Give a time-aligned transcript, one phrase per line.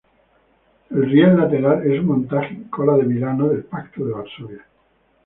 [0.89, 4.65] El riel lateral es un montaje en cola de milano del Pacto de Varsovia.